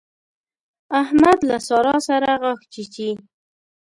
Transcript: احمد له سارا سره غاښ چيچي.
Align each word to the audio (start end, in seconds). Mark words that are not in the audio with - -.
احمد 1.01 1.39
له 1.49 1.57
سارا 1.67 1.95
سره 2.07 2.29
غاښ 2.41 2.61
چيچي. 2.73 3.09